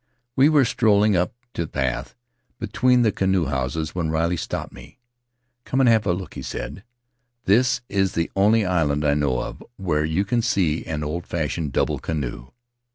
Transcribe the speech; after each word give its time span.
We 0.35 0.49
were 0.49 0.65
strolling 0.65 1.15
up 1.15 1.35
the 1.53 1.67
path 1.67 2.15
between 2.57 3.03
the 3.03 3.11
canoe 3.11 3.45
houses 3.45 3.93
when 3.93 4.09
Riley 4.09 4.35
stopped 4.35 4.73
me. 4.73 4.97
"Come 5.63 5.79
and 5.79 5.87
have 5.87 6.07
a 6.07 6.11
look," 6.13 6.33
he 6.33 6.41
said; 6.41 6.83
"this 7.45 7.81
is 7.87 8.13
the 8.13 8.31
only 8.35 8.65
island 8.65 9.05
I 9.05 9.13
know 9.13 9.39
of 9.43 9.61
where 9.77 10.03
you 10.03 10.25
can 10.25 10.41
see 10.41 10.83
an 10.85 11.03
old 11.03 11.27
fashioned 11.27 11.71
double 11.73 11.99
canoe." 11.99 12.49